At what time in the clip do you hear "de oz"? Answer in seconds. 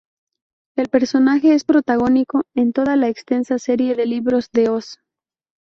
4.51-4.97